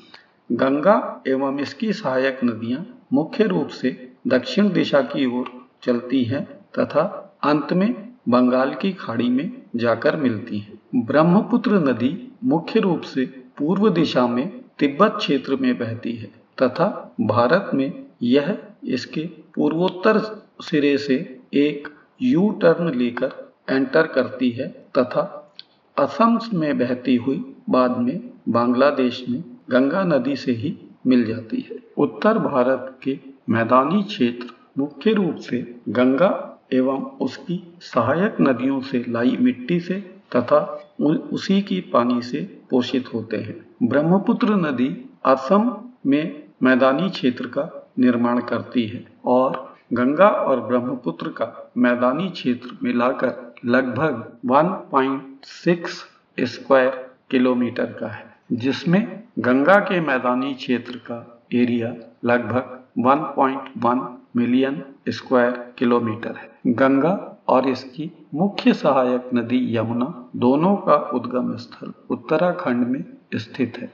गंगा 0.52 1.22
एवं 1.28 1.58
इसकी 1.60 1.92
सहायक 1.92 2.40
नदियाँ 2.44 2.84
मुख्य 3.12 3.44
रूप 3.44 3.68
से 3.68 3.90
दक्षिण 4.26 4.68
दिशा 4.72 5.00
की 5.02 5.26
ओर 5.38 5.46
चलती 5.82 6.22
हैं 6.24 6.44
तथा 6.78 7.02
अंत 7.44 7.72
में 7.72 7.92
बंगाल 8.28 8.74
की 8.74 8.92
खाड़ी 8.92 9.28
में 9.28 9.50
जाकर 9.76 10.16
मिलती 10.16 10.58
हैं। 10.58 11.04
ब्रह्मपुत्र 11.06 11.78
नदी 11.88 12.16
मुख्य 12.44 12.80
रूप 12.80 13.00
से 13.04 13.24
पूर्व 13.58 13.88
दिशा 13.90 14.26
में 14.26 14.46
तिब्बत 14.78 15.14
क्षेत्र 15.18 15.56
में 15.56 15.76
बहती 15.78 16.12
है 16.12 16.30
तथा 16.62 16.88
भारत 17.20 17.70
में 17.74 17.90
यह 18.22 18.56
इसके 18.86 19.24
पूर्वोत्तर 19.54 20.18
सिरे 20.62 20.96
से 20.98 21.16
एक 21.54 21.88
यू 22.22 22.50
टर्न 22.62 22.94
लेकर 22.94 23.32
एंटर 23.70 24.06
करती 24.06 24.50
है 24.50 24.68
तथा 24.98 25.22
असम 25.96 26.38
में 26.54 26.78
बहती 26.78 27.16
हुई 27.16 27.44
बाद 27.70 27.96
में 27.98 28.20
बांग्लादेश 28.48 29.24
में 29.28 29.42
गंगा 29.72 30.02
नदी 30.04 30.36
से 30.36 30.52
ही 30.52 30.76
मिल 31.06 31.24
जाती 31.24 31.60
है। 31.70 31.76
उत्तर 31.98 32.38
भारत 32.38 32.98
के 33.02 33.18
मैदानी 33.50 34.02
क्षेत्र 34.02 34.48
मुख्य 34.78 35.12
रूप 35.12 35.36
से 35.36 35.58
गंगा 35.88 36.30
एवं 36.72 37.02
उसकी 37.20 37.62
सहायक 37.80 38.36
नदियों 38.40 38.80
से 38.80 39.04
लाई 39.08 39.36
मिट्टी 39.40 39.80
से 39.80 39.94
तथा 40.36 40.60
उसी 41.32 41.60
की 41.62 41.80
पानी 41.92 42.22
से 42.22 42.40
पोषित 42.70 43.12
होते 43.14 43.36
हैं। 43.36 43.56
ब्रह्मपुत्र 43.82 44.56
नदी 44.56 44.88
असम 45.24 45.76
में 46.06 46.42
मैदानी 46.62 47.10
क्षेत्र 47.10 47.46
का 47.46 47.68
निर्माण 47.98 48.40
करती 48.40 48.86
है 48.86 49.04
और 49.24 49.76
गंगा 49.92 50.28
और 50.28 50.60
ब्रह्मपुत्र 50.60 51.28
का 51.28 51.72
मैदानी 51.76 52.28
क्षेत्र 52.30 52.76
मिलाकर 52.82 53.54
लगभग 53.64 54.38
1.6 54.46 56.04
स्क्वायर 56.38 57.10
किलोमीटर 57.30 57.86
का 58.00 58.08
है। 58.08 58.31
जिसमें 58.52 59.22
गंगा 59.38 59.76
के 59.76 60.00
मैदानी 60.00 60.54
क्षेत्र 60.54 60.96
का 60.96 61.42
एरिया 61.54 61.94
लगभग 62.24 62.80
1.1 62.98 64.22
मिलियन 64.36 64.82
स्क्वायर 65.08 65.74
किलोमीटर 65.78 66.34
है। 66.36 66.72
गंगा 66.72 67.44
और 67.48 67.68
इसकी 67.68 68.12
मुख्य 68.34 68.72
सहायक 68.72 69.30
नदी 69.34 69.76
यमुना 69.76 70.30
दोनों 70.36 70.76
का 70.76 70.96
उद्गम 70.96 71.56
स्थल 71.56 71.92
उत्तराखंड 72.10 72.86
में 72.86 73.04
स्थित 73.34 73.78
है। 73.78 73.92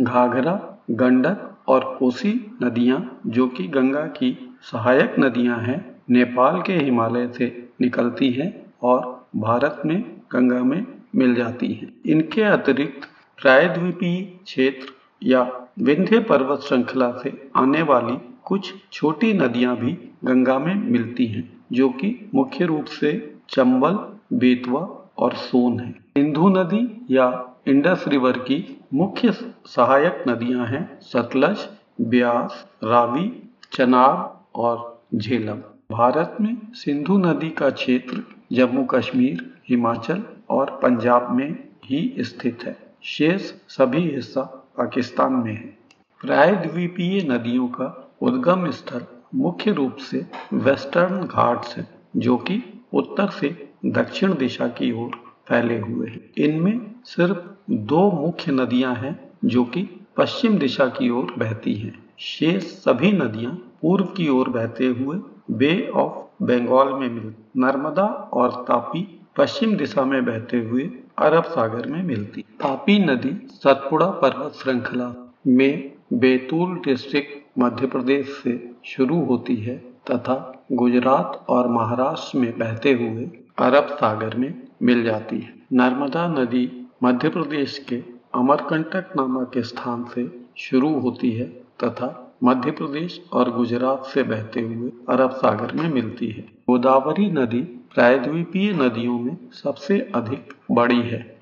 घाघरा, 0.00 0.78
गंडक 0.90 1.56
और 1.68 1.96
कोसी 1.98 2.56
नदियाँ, 2.62 3.20
जो 3.26 3.48
कि 3.48 3.68
गंगा 3.68 4.00
की 4.00 4.58
सहायक 4.62 5.14
नदियाँ 5.18 5.58
हैं, 5.58 5.96
नेपाल 6.10 6.62
के 6.62 6.72
हिमालय 6.72 7.28
से 7.28 7.68
निकलती 7.80 8.30
हैं 8.30 8.66
और 8.82 9.26
भारत 9.36 9.82
में 9.86 10.16
गंगा 10.32 10.64
में 10.64 10.86
मिल 11.16 11.34
जाती 11.34 11.72
हैं। 11.72 11.92
इनके 12.06 12.42
अतिरिक्त 12.42 13.08
प्रायद्वीपीय 13.42 14.22
क्षेत्र 14.22 14.92
या 15.22 15.68
विंध्य 15.78 16.18
पर्वत 16.18 16.60
श्रृंखला 16.60 17.10
से 17.12 17.50
आने 17.56 17.82
वाली 17.82 18.32
कुछ 18.44 18.74
छोटी 18.92 19.32
नदियाँ 19.32 19.76
भी 19.76 19.92
गंगा 20.24 20.58
में 20.58 20.74
मिलती 20.74 21.26
हैं, 21.26 21.60
जो 21.72 21.88
कि 21.88 22.30
मुख्य 22.34 22.64
रूप 22.64 22.84
से 22.84 23.34
चंबल, 23.48 23.92
बेतवा 24.36 25.10
और 25.18 25.32
सोन 25.32 25.80
है। 25.80 25.92
सिंधु 25.92 26.48
नदी 26.48 27.06
या 27.10 27.56
इंडस 27.66 28.04
रिवर 28.08 28.32
की 28.32 28.80
मुख्य 28.94 29.32
सहायक 29.66 30.24
नदियाँ 30.28 30.66
हैं 30.66 31.00
सतलज, 31.00 31.68
ब्यास, 32.00 32.68
रावी, 32.84 33.42
चनाब 33.72 34.44
और 34.54 35.02
झेलम। 35.14 35.58
भारत 35.96 36.36
में 36.40 36.56
सिंधु 36.72 37.18
नदी 37.18 37.50
का 37.50 37.70
क्षेत्र 37.70 38.22
जम्मू 38.52 38.84
कश्मीर, 38.84 39.54
हिमाचल 39.68 40.22
और 40.50 40.80
पंजाब 40.82 41.36
में 41.36 41.68
ही 41.84 42.14
स्थित 42.18 42.58
है। 42.62 42.87
शेष 43.02 43.42
सभी 43.68 44.00
हिस्सा 44.10 44.42
पाकिस्तान 44.78 45.32
में 45.32 45.52
है। 45.52 45.78
प्रायद्वीपीय 46.20 47.20
नदियों 47.28 47.68
का 47.68 48.16
उद्गम 48.22 48.70
स्थल 48.70 49.06
मुख्य 49.34 49.72
रूप 49.72 49.96
से 49.96 50.26
वेस्टर्न 50.52 51.26
घाट्स 51.26 51.76
है, 51.76 51.86
जो 52.16 52.36
कि 52.36 52.62
उत्तर 52.94 53.28
से 53.28 53.72
दक्षिण 53.86 54.34
दिशा 54.34 54.68
की 54.68 54.92
ओर 54.92 55.10
फैले 55.48 55.78
हुए 55.78 56.08
हैं। 56.10 56.30
इनमें 56.38 56.94
सिर्फ़ 57.04 57.38
दो 57.70 58.10
मुख्य 58.10 58.52
नदियाँ 58.52 58.94
हैं, 58.94 59.30
जो 59.44 59.64
कि 59.64 59.88
पश्चिम 60.16 60.58
दिशा 60.58 60.86
की 60.86 61.10
ओर 61.10 61.34
बहती 61.38 61.74
हैं। 61.74 61.94
शेष 62.18 62.64
सभी 62.64 63.12
नदियाँ 63.12 63.52
पूर्व 63.82 64.04
की 64.04 64.28
ओर 64.28 64.48
बहते 64.48 64.86
हुए 64.86 65.18
बे 65.50 65.88
ऑफ़ 65.88 66.44
बंगाल 66.44 66.92
में 66.92 67.08
मिल, 67.08 67.34
नर्मदा 67.56 68.06
और 68.32 68.64
तापी 68.68 69.20
पश्चिम 69.36 69.76
दिशा 69.76 70.04
में 70.04 70.24
बहते 70.24 70.58
हुए 70.58 70.90
अरब 71.18 71.44
सागर 71.44 71.86
में 71.86 72.02
मिलती। 72.02 72.42
तापी 72.42 72.98
नदी 72.98 73.30
सतपुड़ा 73.54 74.06
पर्वत 74.06 74.52
श्रृंखला 74.52 75.14
में 75.46 75.92
बैतूल 76.12 76.74
डिस्ट्रिक्ट 76.76 77.58
मध्य 77.58 77.86
प्रदेश 77.86 78.28
से 78.44 78.70
शुरू 78.84 79.24
होती 79.24 79.56
है 79.56 79.76
तथा 80.10 80.36
गुजरात 80.72 81.44
और 81.48 81.68
महाराष्ट्र 81.68 82.38
में 82.38 82.58
बहते 82.58 82.92
हुए 82.92 83.24
अरब 83.58 83.86
सागर 83.90 84.36
में 84.36 84.62
मिल 84.82 85.02
जाती 85.04 85.38
है। 85.38 85.54
नर्मदा 85.72 86.26
नदी 86.28 86.70
मध्य 87.02 87.28
प्रदेश 87.28 87.78
के 87.78 88.02
अमरकंटक 88.34 89.12
नामक 89.16 89.58
स्थान 89.58 90.04
से 90.04 90.28
शुरू 90.56 90.98
होती 91.00 91.30
है 91.32 91.46
तथा 91.84 92.27
मध्य 92.44 92.70
प्रदेश 92.70 93.20
और 93.32 93.50
गुजरात 93.50 94.04
से 94.04 94.22
बहते 94.22 94.60
हुए 94.60 94.90
अरब 95.08 95.30
सागर 95.30 95.72
में 95.72 95.88
मिलती 95.88 96.26
है। 96.26 96.42
गोदावरी 96.70 97.30
नदी 97.30 97.60
प्रायद्वीपीय 97.94 98.72
नदियों 98.72 99.18
में 99.18 99.36
सबसे 99.52 99.98
अधिक 100.14 100.52
बड़ी 100.70 101.00
है। 101.00 101.38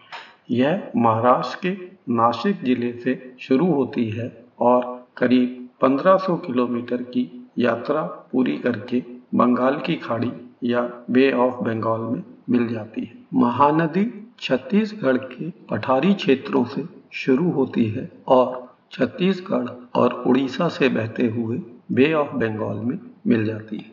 यह 0.51 0.91
महाराष्ट्र 0.97 1.59
के 1.63 1.77
नासिक 2.13 2.63
ज़िले 2.65 2.93
से 2.93 3.37
शुरू 3.41 3.67
होती 3.67 4.09
है 4.11 4.31
और 4.61 5.07
करीब 5.17 5.69
1500 5.83 6.37
किलोमीटर 6.37 7.03
की 7.03 7.31
यात्रा 7.59 8.03
पूरी 8.33 8.57
करके 8.59 9.03
बंगाल 9.35 9.81
की 9.81 9.95
खाड़ी 9.97 10.33
या 10.65 10.81
बे 11.11 11.31
ऑफ़ 11.33 11.55
बंगाल 11.65 12.01
में 12.01 12.23
मिल 12.51 12.69
जाती 12.69 13.01
है। 13.01 13.25
महानदी 13.35 14.05
छत्तीसगढ़ 14.41 15.17
के 15.17 15.51
पठारी 15.71 16.13
क्षेत्रों 16.15 16.65
से 16.65 16.85
शुरू 17.15 17.51
होती 17.51 17.85
है 17.85 18.11
और 18.29 18.66
छत्तीसगढ़ 18.93 19.69
और 19.95 20.13
उड़ीसा 20.13 20.69
से 20.69 20.89
बहते 20.89 21.27
हुए 21.29 21.63
बे 21.93 22.13
ऑफ़ 22.13 22.29
बंगाल 22.29 22.77
में 22.77 22.99
मिल 23.27 23.45
जाती 23.45 23.77
है। 23.77 23.93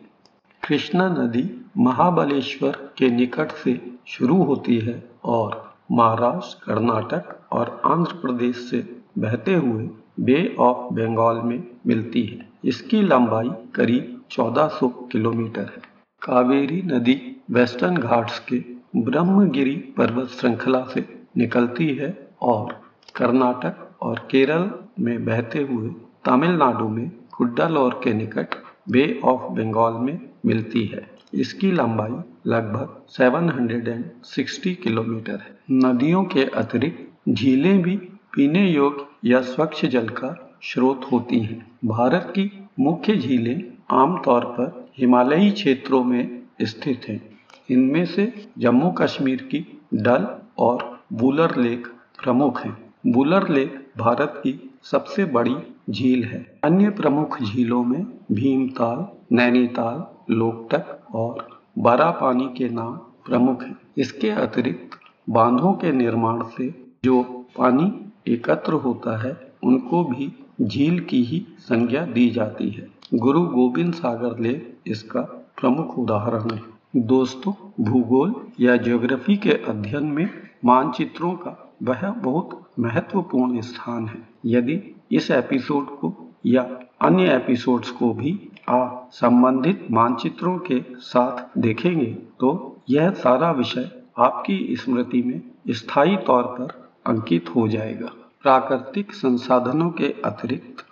कृष्णा 0.68 1.08
नदी 1.08 1.66
महाबलेश्वर 1.78 2.70
के 2.98 3.08
निकट 3.10 3.50
से 3.50 3.80
शुरू 4.06 4.42
होती 4.42 4.78
है 4.78 5.10
और 5.24 5.74
महाराष्ट्र, 5.92 6.64
कर्नाटक 6.66 7.52
और 7.52 7.82
आंध्र 7.84 8.12
प्रदेश 8.12 8.56
से 8.56 8.96
बहते 9.18 9.54
हुए 9.54 9.88
बे 10.20 10.56
ऑफ़ 10.58 10.94
बंगाल 10.94 11.36
में 11.36 11.64
मिलती 11.86 12.22
है। 12.22 12.48
इसकी 12.64 13.02
लंबाई 13.02 13.50
करीब 13.74 14.22
1400 14.30 14.88
किलोमीटर 14.88 15.60
है। 15.60 15.82
कावेरी 16.22 16.82
नदी 16.82 17.36
वेस्टर्न 17.50 17.96
घाट्स 17.96 18.38
के 18.38 18.62
ब्रह्मगिरी 18.96 19.76
पर्वत 19.76 20.28
श्रृंखला 20.28 20.84
से 20.84 21.24
निकलती 21.36 21.94
है 21.94 22.28
और 22.42 22.80
कर्नाटक 23.14 24.02
और 24.02 24.28
केरल 24.30 24.70
में 25.00 25.24
बहते 25.24 25.58
हुए 25.58 25.88
तमिलनाडु 26.24 26.88
में 26.88 27.10
कुड्डालोर 27.36 28.00
के 28.04 28.12
निकट 28.12 28.48
बे 28.90 29.20
ऑफ़ 29.24 29.40
बंगाल 29.40 29.92
में 29.92 30.20
मिलती 30.46 30.86
है। 30.86 31.10
इसकी 31.34 31.72
लंबाई 31.72 32.10
लगभग 32.46 33.02
760 33.08 34.74
किलोमीटर 34.74 35.32
है। 35.32 35.58
नदियों 35.72 36.24
के 36.24 36.44
अतिरिक्त 36.44 37.30
झीलें 37.30 37.82
भी 37.82 37.96
पीने 38.32 38.70
योग्य 38.70 39.28
या 39.30 39.40
स्वच्छ 39.40 39.84
जल 39.84 40.08
का 40.08 40.58
स्रोत 40.62 41.00
होती 41.12 41.40
हैं। 41.40 41.66
भारत 41.84 42.26
की 42.30 42.68
मुख्य 42.80 43.16
झीलें 43.16 43.62
आमतौर 43.90 44.44
पर 44.44 44.90
हिमालयी 44.98 45.50
क्षेत्रों 45.50 46.04
में 46.04 46.42
स्थित 46.62 47.02
हैं। 47.08 47.38
इनमें 47.70 48.04
से 48.04 48.46
जम्मू 48.58 48.90
कश्मीर 48.90 49.42
की 49.42 49.82
डल 49.94 50.26
और 50.58 51.00
बुलर 51.12 51.56
लेक 51.56 51.86
प्रमुख 52.24 52.60
हैं। 52.60 52.94
बुलर 53.06 53.48
लेक 53.48 53.83
भारत 53.98 54.34
की 54.36 54.70
सबसे 54.82 55.24
बड़ी 55.24 55.56
झील 55.90 56.24
है। 56.24 56.58
अन्य 56.64 56.90
प्रमुख 56.90 57.42
झीलों 57.42 57.84
में 57.84 58.06
भीमताल, 58.32 59.06
नैनीताल, 59.36 60.04
लोकटक 60.34 61.14
और 61.14 61.60
बड़ा 61.78 62.10
पानी 62.10 62.48
के 62.58 62.68
नाम 62.68 62.96
प्रमुख 62.96 63.62
हैं। 63.62 63.78
इसके 63.98 64.30
अतिरिक्त 64.30 64.98
बांधों 65.30 65.72
के 65.72 65.92
निर्माण 65.92 66.42
से 66.42 66.84
जो 67.04 67.22
पानी 67.58 68.12
एकत्र 68.28 68.72
होता 68.72 69.22
है, 69.22 69.52
उनको 69.64 70.04
भी 70.04 70.32
झील 70.62 71.00
की 71.00 71.24
ही 71.24 71.46
संज्ञा 71.58 72.06
दी 72.06 72.30
जाती 72.30 72.68
है। 72.68 72.88
गुरु 73.14 73.42
गोविंद 73.42 73.94
सागर 73.94 74.38
लेक 74.38 74.78
इसका 74.86 75.20
प्रमुख 75.60 75.98
उदाहरण 75.98 76.50
है। 76.50 76.62
दोस्तों, 76.96 77.52
भूगोल 77.84 78.34
या 78.60 78.76
ज्योग्राफी 78.76 79.36
के 79.36 79.50
अध्ययन 79.50 80.04
में 80.04 80.28
मानचित्रों 80.64 81.32
का 81.32 81.63
वह 81.82 82.08
बहुत 82.22 82.60
महत्वपूर्ण 82.78 83.60
स्थान 83.60 84.06
है। 84.08 84.22
यदि 84.46 84.80
इस 85.12 85.30
एपिसोड 85.30 85.98
को 85.98 86.12
या 86.46 86.62
अन्य 87.02 87.34
एपिसोड्स 87.36 87.90
को 87.90 88.12
भी 88.14 88.38
आप 88.68 89.10
संबंधित 89.12 89.86
मानचित्रों 89.90 90.56
के 90.58 90.80
साथ 91.00 91.58
देखेंगे 91.58 92.06
तो 92.40 92.76
यह 92.90 93.10
सारा 93.14 93.50
विषय 93.50 93.90
आपकी 94.18 94.76
स्मृति 94.76 95.22
में 95.22 95.40
स्थायी 95.70 96.16
तौर 96.16 96.42
पर 96.58 96.72
अंकित 97.06 97.54
हो 97.56 97.66
जाएगा। 97.68 98.10
प्राकृतिक 98.42 99.12
संसाधनों 99.12 99.90
के 99.90 100.14
अतिरिक्त 100.24 100.84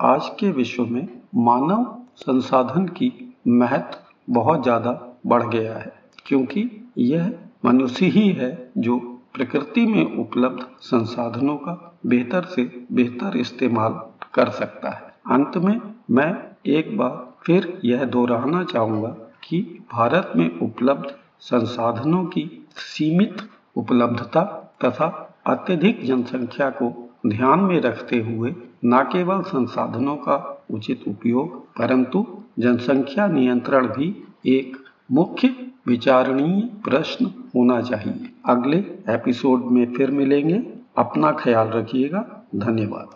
आज 0.00 0.28
के 0.40 0.50
विश्व 0.50 0.86
में 0.86 1.06
मानव 1.34 1.84
संसाधन 2.16 2.86
की 2.86 3.12
महत्व 3.48 4.32
बहुत 4.32 4.62
ज़्यादा 4.62 5.18
बढ़ 5.26 5.42
गया 5.42 5.76
है, 5.76 5.92
क्योंकि 6.26 6.70
यह 6.98 7.32
मनुष्य 7.64 8.06
ही 8.06 8.28
है 8.28 8.70
जो 8.78 8.98
प्रकृति 9.36 9.84
में 9.86 10.16
उपलब्ध 10.18 10.64
संसाधनों 10.80 11.56
का 11.56 11.98
बेहतर 12.06 12.44
से 12.44 12.62
बेहतर 12.92 13.36
इस्तेमाल 13.36 13.92
कर 14.34 14.50
सकता 14.50 14.90
है। 14.90 15.12
अंत 15.30 15.56
में 15.56 15.80
मैं 16.10 16.32
एक 16.70 16.96
बार 16.98 17.34
फिर 17.46 17.78
यह 17.84 18.04
दोहराना 18.04 18.62
चाहूँगा 18.64 19.08
कि 19.44 19.60
भारत 19.92 20.32
में 20.36 20.48
उपलब्ध 20.60 21.14
संसाधनों 21.40 22.24
की 22.24 22.48
सीमित 22.76 23.36
उपलब्धता 23.76 24.42
तथा 24.84 25.08
अत्यधिक 25.46 26.04
जनसंख्या 26.04 26.70
को 26.70 26.90
ध्यान 27.26 27.60
में 27.60 27.80
रखते 27.80 28.20
हुए 28.20 28.54
न 28.84 29.02
केवल 29.12 29.42
संसाधनों 29.42 30.16
का 30.16 30.64
उचित 30.70 31.04
उपयोग, 31.08 31.64
परंतु 31.76 32.26
जनसंख्या 32.58 33.26
नियंत्रण 33.26 33.86
भी 33.86 34.14
एक 34.46 34.76
मुख्य 35.12 35.54
विचारणीय 35.86 36.60
प्रश्न 36.84 37.26
होना 37.26 37.80
चाहिए। 37.80 38.30
अगले 38.46 38.76
एपिसोड 39.08 39.64
में 39.64 39.92
फिर 39.92 40.10
मिलेंगे। 40.10 40.62
अपना 40.98 41.32
ख्याल 41.32 41.68
रखिएगा। 41.68 42.46
धन्यवाद। 42.56 43.06